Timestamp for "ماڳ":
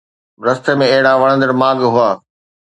1.61-1.77